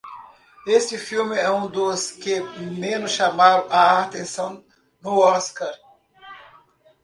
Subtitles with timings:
[0.65, 2.39] Esse filme é um dos que
[2.71, 4.65] menos chamaram a atenção
[4.99, 5.71] no Oscar.